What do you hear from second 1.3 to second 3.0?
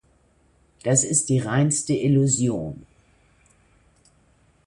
reinste Illusion.